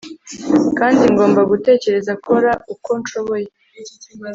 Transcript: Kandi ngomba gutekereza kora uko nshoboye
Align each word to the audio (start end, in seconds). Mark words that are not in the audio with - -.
Kandi 0.79 1.01
ngomba 1.13 1.41
gutekereza 1.51 2.11
kora 2.25 2.51
uko 2.73 2.89
nshoboye 3.01 3.47